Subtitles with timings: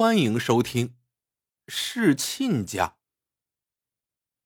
[0.00, 0.90] 欢迎收听
[1.66, 2.86] 《是亲家》。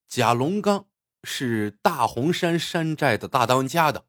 [0.09, 0.89] 贾龙刚
[1.25, 4.07] 是大红山山寨的大当家的。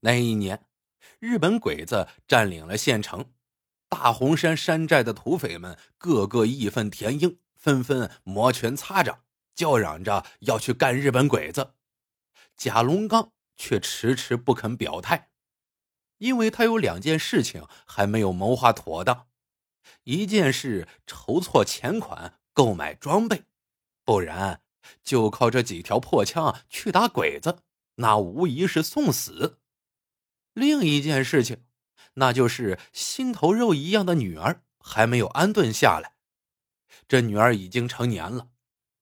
[0.00, 0.66] 那一年，
[1.20, 3.32] 日本鬼子占领了县城，
[3.88, 9.22] 大红山山寨的土匪们个个义愤填膺，纷纷摩拳擦掌，
[9.54, 11.74] 叫嚷着要去干日本鬼子。
[12.56, 15.30] 贾龙刚却迟迟不肯表态，
[16.18, 19.28] 因为他有两件事情还没有谋划妥当。
[20.04, 23.44] 一件事筹措钱款购买装备，
[24.04, 24.62] 不然
[25.02, 27.62] 就靠这几条破枪去打鬼子，
[27.96, 29.58] 那无疑是送死。
[30.52, 31.64] 另一件事情，
[32.14, 36.14] 那就是心头肉一样的女儿还没有安顿下来。
[37.06, 38.50] 这女儿已经成年了，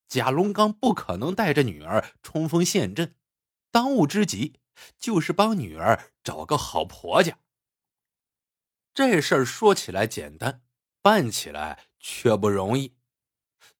[0.07, 3.15] 贾龙刚不可能带着女儿冲锋陷阵，
[3.71, 4.59] 当务之急
[4.97, 7.37] 就是帮女儿找个好婆家。
[8.93, 10.61] 这事儿说起来简单。
[11.01, 12.95] 办起来却不容易。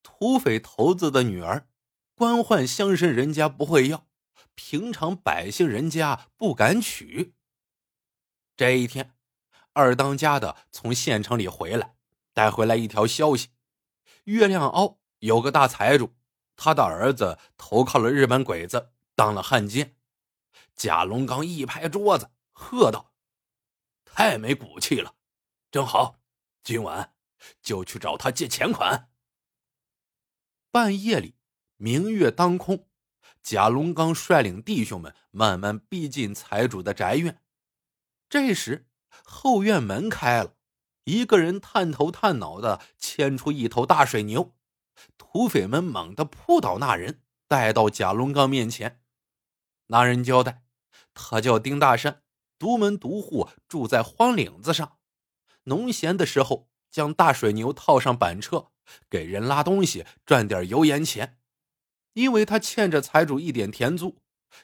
[0.02, 1.70] 土匪头子的女儿，
[2.16, 4.08] 官宦乡绅人家不会要，
[4.56, 7.36] 平常百姓人家不敢娶。
[8.58, 9.16] 这一天，
[9.73, 11.95] 二当家的从县城里回来，
[12.34, 13.50] 带回来一条消息：
[14.26, 16.16] 月亮凹有个大财主，
[16.56, 19.95] 他的儿子投靠了日本鬼子，当了汉奸。
[20.76, 23.14] 贾龙刚一拍桌子，喝道
[24.04, 25.16] ：“太没骨气了！
[25.72, 26.17] 正好。”
[26.63, 27.13] 今晚
[27.61, 29.09] 就去找他借钱款。
[30.71, 31.35] 半夜里，
[31.77, 32.88] 明月当空，
[33.41, 37.41] 贾龙刚率领弟兄们慢慢逼近财主的宅院。
[38.30, 38.87] 这时，
[39.23, 40.55] 后院门开了，
[41.05, 44.55] 一个人探头探脑的牵出一头大水牛，
[45.17, 49.02] 土匪们猛地扑倒那人，带到贾龙刚面前。
[49.87, 50.63] 那人交代，
[51.15, 52.21] 他叫丁大山，
[52.59, 54.98] 独门独户住在荒岭子上。
[55.70, 58.72] 农闲的时候，将大水牛套上板车，
[59.08, 61.38] 给人拉东西赚点油盐钱。
[62.14, 64.21] 因为他欠着财主一点田租，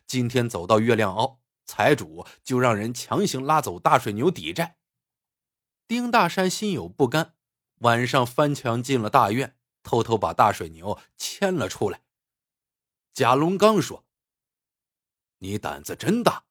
[0.07, 4.77] 今天走到月亮凹，财主就让人强行拉走大水牛抵债。
[5.87, 7.35] 丁大山心有不甘，
[7.81, 12.01] 晚上翻墙进了大院，偷偷把大水牛牵了出来。
[13.13, 14.03] 贾龙刚说
[15.37, 16.45] ：“你胆子真大，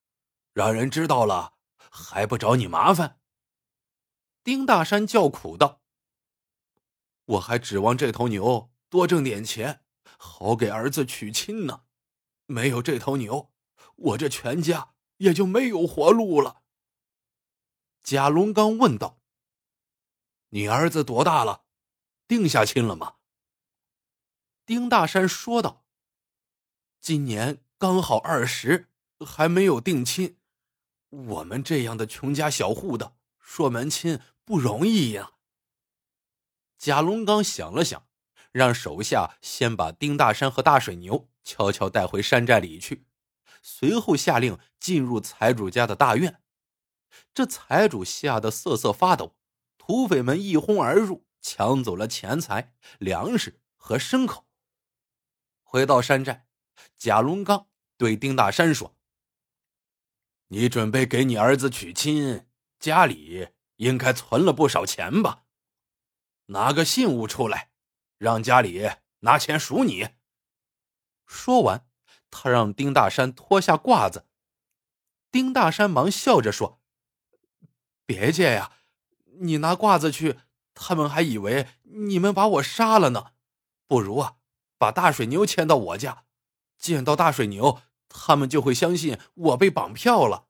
[0.52, 1.54] 让人知道了
[1.90, 3.18] 还不找你麻烦。”
[4.44, 5.80] 丁大山叫苦道
[7.24, 9.82] ：“我还指望这头牛多挣点钱，
[10.18, 11.84] 好给儿子娶亲呢。
[12.44, 13.50] 没有这头牛，
[13.96, 16.60] 我这全家也就没有活路了。”
[18.04, 19.18] 贾龙刚问道
[20.50, 21.64] ：“你儿子多大了？
[22.28, 23.14] 定下亲了吗？”
[24.66, 25.86] 丁大山说道
[27.00, 28.90] ：“今年刚好二十，
[29.24, 30.36] 还没有定亲。
[31.08, 35.32] 我们这样的穷家小户的，说门亲。”不容易呀。
[36.78, 38.06] 贾龙刚想了想，
[38.52, 43.06] 让手下先把丁大山和大水牛悄悄带回山寨里去，
[43.62, 46.42] 随后下令进入财主家的大院。
[47.32, 49.36] 这财主吓得瑟瑟发抖，
[49.78, 54.46] 土匪们一哄而入，抢走了钱财、粮食和牲口。
[55.62, 56.46] 回到山寨，
[56.98, 58.96] 贾龙刚对丁大山说
[60.48, 62.46] ：“你准备给你儿子娶亲，
[62.78, 65.44] 家里……”应该存了不少钱吧？
[66.46, 67.70] 拿个信物出来，
[68.18, 68.90] 让家里
[69.20, 70.10] 拿钱赎你。
[71.26, 71.86] 说完，
[72.30, 74.26] 他让丁大山脱下褂子。
[75.30, 76.80] 丁大山忙笑着说
[78.04, 78.72] ：“别介呀，
[79.40, 80.38] 你拿褂子去，
[80.74, 83.32] 他们还以为你们把我杀了呢。
[83.86, 84.36] 不如啊，
[84.76, 86.26] 把大水牛牵到我家，
[86.78, 90.46] 见到大水牛，他们就会相信我被绑票了。”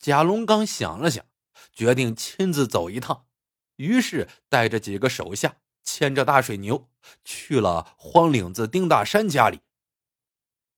[0.00, 1.24] 贾龙刚想了想。
[1.74, 3.26] 决定亲自走一趟，
[3.76, 6.88] 于是带着几个手下，牵着大水牛
[7.24, 9.60] 去了荒岭子丁大山家里。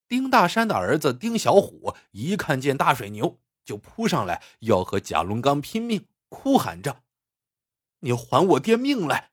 [0.09, 7.03] 丁大山的儿子丁小虎一看见大水牛，就扑上来要和贾龙刚拼命，哭喊着
[8.01, 9.33] ：“你还我爹命来！”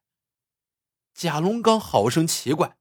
[1.13, 2.77] 贾龙刚好生奇怪：“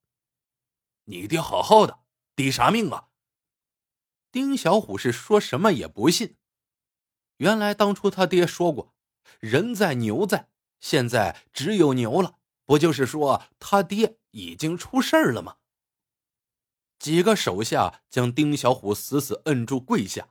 [1.05, 2.01] 你爹好好的，
[2.35, 3.09] 抵啥命啊？”
[4.33, 6.37] 丁小虎是说什么也不信。
[7.39, 8.95] 原来当初他爹说过
[9.41, 10.49] ：“人在牛在，
[10.81, 15.57] 现在只有牛了。”不就是说他爹已经出事儿了吗？
[16.99, 20.29] 几个手下将丁小虎死死摁住，跪下。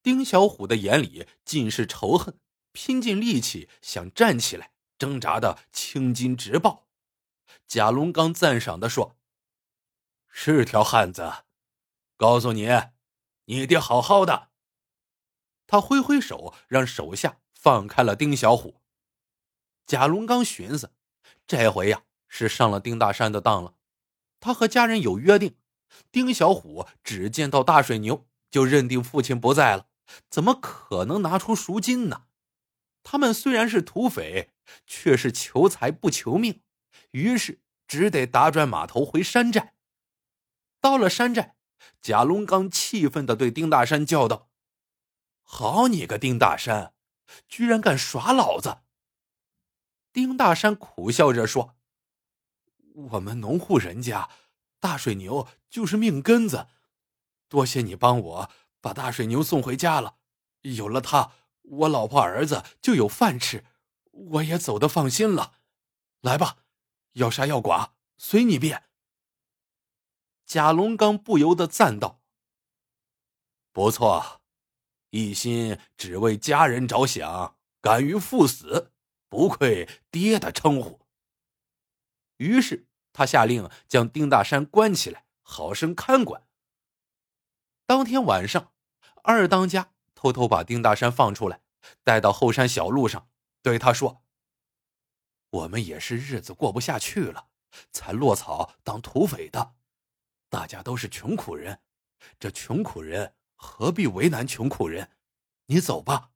[0.00, 2.38] 丁小虎的眼里尽是仇恨，
[2.72, 6.86] 拼尽力气想站起来，挣扎的青筋直爆。
[7.66, 9.16] 贾龙刚赞赏的说
[10.30, 11.44] ：“是条汉子，
[12.16, 12.68] 告诉你，
[13.46, 14.50] 你爹好好的。”
[15.66, 18.80] 他挥挥手，让手下放开了丁小虎。
[19.86, 20.92] 贾龙刚寻思，
[21.46, 23.74] 这回呀是上了丁大山的当了。
[24.40, 25.56] 他和家人有约定，
[26.10, 29.86] 丁小虎只见到大水牛就认定父亲不在了，
[30.30, 32.24] 怎么可能拿出赎金呢？
[33.02, 34.50] 他们虽然是土匪，
[34.86, 36.62] 却是求财不求命，
[37.10, 39.74] 于是只得打转马头回山寨。
[40.80, 41.56] 到了山寨，
[42.00, 44.48] 贾龙刚气愤的对丁大山叫道
[45.56, 46.94] ：“好你个丁大山，
[47.46, 48.78] 居然敢耍老子！”
[50.12, 51.76] 丁大山苦笑着说
[53.14, 54.28] ：“我们农户人家，
[54.80, 56.66] 大水牛就是命根子，
[57.48, 60.16] 多谢你帮我把大水牛送回家了，
[60.62, 61.32] 有了它。”
[61.66, 63.64] 我老婆儿子就有饭吃，
[64.10, 65.60] 我也走得放心了。
[66.20, 66.58] 来吧，
[67.12, 68.82] 要杀要剐随你便。
[70.44, 72.20] 贾龙刚不由得赞道
[73.72, 74.42] ：“不错，
[75.14, 78.90] 一心只为家人着想，敢于赴死，
[79.28, 81.06] 不愧爹的称呼。”
[82.38, 86.48] 于是他下令将丁大山关起来，好生看管。
[87.86, 88.72] 当天晚上，
[89.22, 89.92] 二当家。
[90.16, 91.60] 偷偷把丁大山放出来，
[92.02, 93.28] 带到后山小路上，
[93.60, 94.24] 对他说
[95.50, 97.48] ：“我们也是日子过不下去了，
[97.92, 99.74] 才落草当土匪的。
[100.48, 101.78] 大家都是穷苦人，
[102.40, 105.10] 这穷苦人何必为难穷苦人？
[105.66, 106.30] 你走吧。”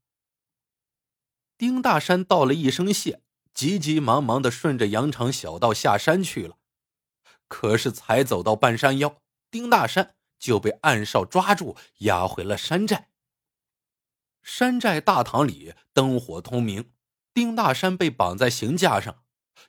[1.58, 3.22] 丁大山道了一声谢，
[3.52, 6.58] 急急忙忙的顺着羊肠小道下山去了。
[7.48, 13.10] 可是才走到半山腰，丁大山就被暗哨抓住，押回了山寨。
[14.42, 16.92] 山寨大堂里灯火通明，
[17.34, 19.24] 丁大山被绑在刑架上。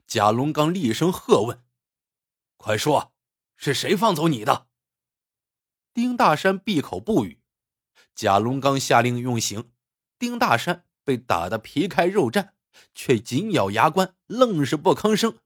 [0.06, 1.66] 贾龙刚厉声喝问
[2.58, 3.14] ：“快说，
[3.56, 4.68] 是谁放走你的？”
[5.94, 7.39] 丁大山闭口不语。
[8.22, 9.72] 贾龙刚下令用刑，
[10.18, 12.50] 丁大山被打得皮开肉绽，
[12.94, 15.40] 却紧咬牙关，愣是不吭声。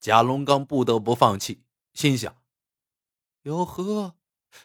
[0.00, 1.62] 贾龙刚不得不放弃，
[1.94, 2.42] 心想
[3.46, 4.16] ：“哟呵，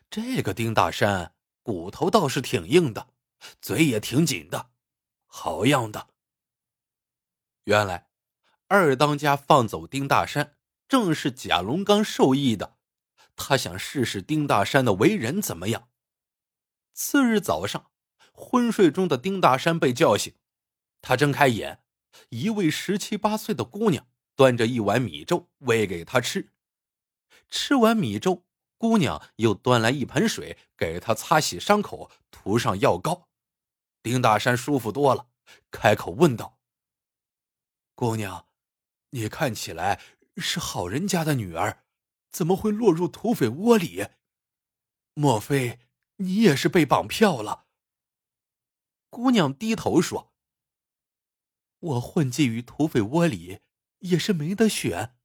[0.10, 3.10] 这个丁大山骨头倒是挺硬的。”
[3.62, 4.72] 嘴也挺紧的，
[5.28, 6.07] 好样的！
[7.66, 8.10] 原来
[8.68, 10.56] 二当家放走丁大山，
[10.88, 12.78] 正是贾龙刚授意的。
[13.36, 15.90] 他想试试丁大山的为人怎么样。
[16.97, 17.92] 次日早上，
[18.31, 20.33] 昏睡中的丁大山被叫醒，
[21.01, 21.83] 他睁开眼，
[22.30, 26.53] 一位十七八岁的姑娘端着一碗米粥喂给他吃。
[27.50, 28.45] 吃完米粥，
[28.77, 33.27] 姑娘又端来一盆水给他擦洗伤口，涂上药膏。
[34.01, 35.27] 丁大山舒服多了，
[35.69, 36.59] 开口问道
[37.94, 38.47] ：“姑娘，
[39.09, 40.00] 你看起来
[40.38, 41.83] 是好人家的女儿，
[42.31, 44.07] 怎么会落入土匪窝里？
[45.13, 45.80] 莫非
[46.18, 47.66] 你也是被绑票了？”
[49.10, 50.34] 姑娘低头说
[51.80, 53.62] ：“我混迹于土匪窝里，
[54.00, 55.18] 也是没得选。”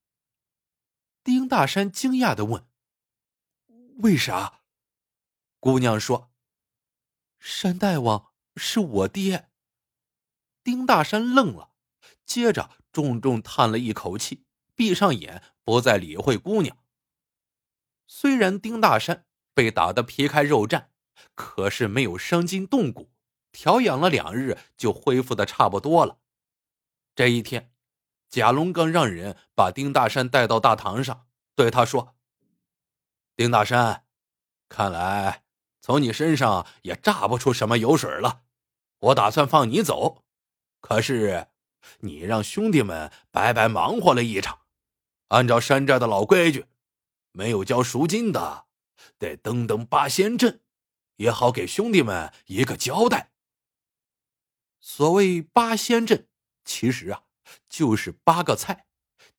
[1.24, 2.66] 丁大山惊讶的问
[4.02, 4.60] ：“为啥？”
[5.60, 6.32] 姑娘说
[7.38, 9.48] ：“山大王。”是我爹。
[10.62, 11.72] 丁大山愣了，
[12.26, 14.44] 接着重重叹了一口气，
[14.74, 16.76] 闭上眼，不再理会姑娘。
[18.06, 19.24] 虽然丁大山
[19.60, 20.86] 被打得皮开肉绽，
[21.34, 23.10] 可是没有伤筋动骨，
[23.52, 26.16] 调养了两日就恢复的差不多了。
[27.14, 27.70] 这一天，
[28.30, 32.16] 贾龙刚让人把丁大山带到大堂上，对他说
[33.36, 34.06] ：“丁大山，
[34.70, 35.42] 看来……”
[35.82, 38.44] 从你身上也榨不出什么油水了，
[39.00, 40.24] 我打算放你走，
[40.80, 41.48] 可是
[41.98, 44.60] 你让兄弟们白白忙活了一场。
[45.28, 46.64] 按照山寨的老规矩，
[47.32, 48.64] 没有交赎金的，
[49.20, 50.62] 得登登八仙阵，
[51.16, 53.30] 也好给兄弟们一个交代。
[54.80, 56.26] 所谓八仙阵，
[56.64, 57.24] 其实啊，
[57.68, 58.86] 就是八个菜，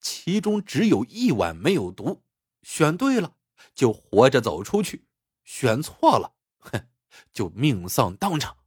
[0.00, 2.22] 其中只有一碗没有毒，
[2.62, 3.34] 选对了
[3.74, 5.08] 就活着走出去。
[5.42, 6.88] 选错了，哼，
[7.32, 8.58] 就命丧当场。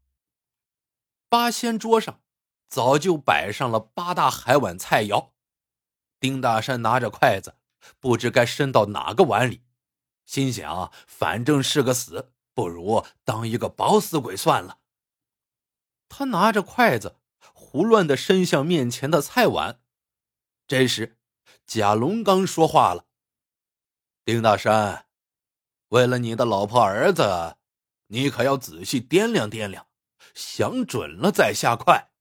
[1.30, 2.22] 八仙桌上
[2.68, 5.32] 早就摆上了八大海碗菜肴，
[6.20, 7.56] 丁大山拿着筷子，
[8.02, 9.62] 不知该伸到哪个碗里，
[10.26, 14.80] 心想：反正是个死，不如当一个饱死鬼算了。
[16.10, 17.18] 他拿着筷子，
[17.54, 19.82] 胡乱的伸向面前的菜碗。
[20.68, 21.18] 这时，
[21.66, 23.06] 贾龙刚说话了
[24.26, 25.08] ：“丁大山。”
[25.90, 27.58] 为了你的老婆儿子，
[28.08, 29.88] 你可要仔细掂量掂量，
[30.34, 32.12] 想准了再下筷。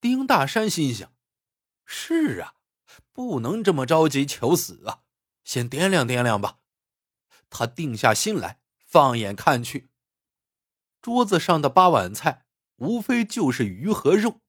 [0.00, 1.12] 丁大山心想
[1.84, 2.54] ：“是啊，
[3.12, 5.03] 不能这么着急求死啊，
[5.44, 6.58] 先掂量掂量吧。”
[7.48, 9.90] 他定下心来，放眼看去，
[11.00, 12.46] 桌子上的八碗菜，
[12.76, 14.40] 无非就是鱼和肉。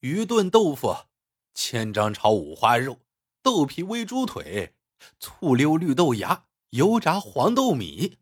[0.00, 1.06] 鱼炖豆腐，
[1.54, 3.00] 千张炒五花肉，
[3.42, 4.74] 豆皮煨猪腿，
[5.20, 8.18] 醋溜绿豆芽，油炸黄豆米，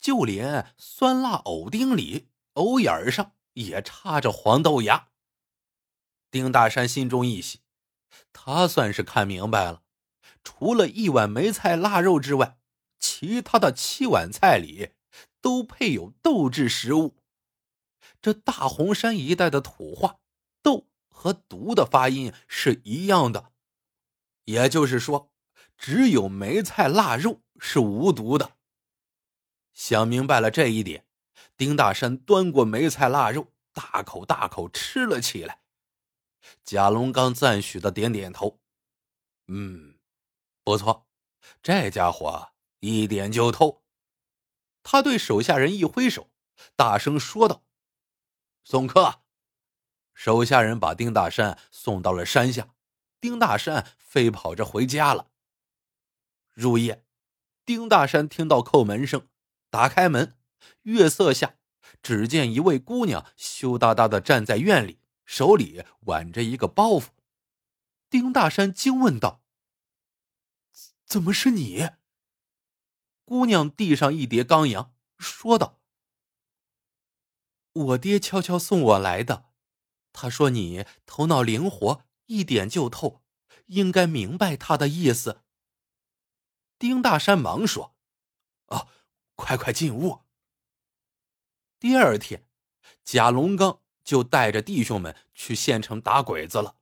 [0.00, 5.10] 就连酸辣藕丁里、藕眼上也插着黄豆芽。
[6.30, 7.60] 丁大山心中一喜，
[8.32, 9.83] 他算是看明白了，
[10.44, 12.58] 除了一碗梅菜腊肉之外，
[13.00, 14.90] 其他的七碗菜里
[15.40, 17.16] 都配有豆制食物。
[18.20, 20.20] 这大红山一带的土话，
[20.62, 23.52] 豆和毒的发音是一样的，
[24.44, 25.32] 也就是说，
[25.76, 28.56] 只有梅菜腊肉是无毒的。
[29.72, 31.06] 想明白了这一点，
[31.56, 35.62] 丁大山端过梅菜腊肉，大口大口吃了起来。
[36.64, 38.60] 贾龙刚赞许的点点头，
[39.48, 39.93] 嗯，
[40.64, 41.06] 不错，
[41.62, 43.84] 这家伙一点就透。
[44.82, 46.30] 他对手下人一挥手，
[46.74, 47.62] 大声说道
[48.64, 49.20] ：“送客！”
[50.14, 52.74] 手下人把丁大山送到了山下，
[53.20, 55.30] 丁大山飞跑着回家了。
[56.52, 57.04] 入夜，
[57.66, 59.28] 丁大山听到叩门声，
[59.68, 60.38] 打开门，
[60.82, 61.56] 月色下，
[62.02, 65.00] 只见一位姑娘羞答答的站在院里。
[65.26, 67.08] 手里挽着一个包袱，
[68.08, 69.42] 丁大山惊问道
[71.06, 71.90] ：“怎么是你？”
[73.24, 75.80] 姑娘递上一叠钢洋，说道
[77.72, 79.50] ：“我爹悄悄送我来的，
[80.12, 83.22] 他说你头脑灵活，一点就透，
[83.66, 85.42] 应该明白他的意思。”
[86.78, 87.96] 丁大山忙说
[88.68, 88.88] ：“哦，
[89.34, 90.24] 快快进屋。”
[91.78, 92.46] 第二天，
[93.04, 93.80] 贾龙刚。
[94.04, 96.76] 就带着弟兄们去县城打鬼子了。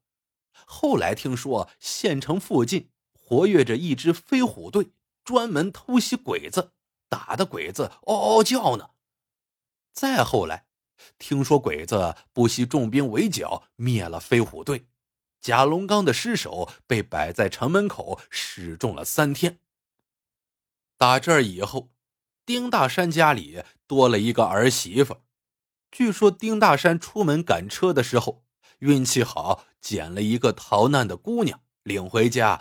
[0.66, 2.90] 后来听说县城附近
[3.32, 4.90] 活跃着一支飞虎队，
[5.24, 6.72] 专门偷袭鬼子，
[7.08, 8.90] 打的鬼子嗷嗷叫呢。
[9.94, 10.66] 再后来，
[11.16, 14.86] 听说鬼子不惜重兵围剿，灭了飞虎队。
[15.40, 19.60] 贾龙刚的尸首被摆在城门口示众了三天。
[20.98, 21.88] 打这儿以后，
[22.44, 25.22] 丁大山家里多了一个儿媳妇。
[25.90, 28.44] 据说丁大山出门赶车的时候，
[28.80, 32.60] 运气好，捡了一个逃难的姑娘，领回家